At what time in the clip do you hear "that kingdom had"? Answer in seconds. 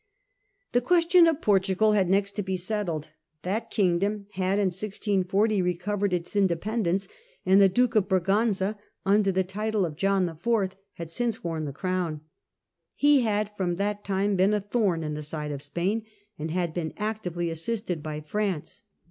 3.43-4.53